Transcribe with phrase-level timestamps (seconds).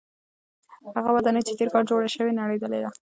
[0.97, 2.89] هغه ودانۍ چې تېر کال جوړه شوې وه نړېدلې ده.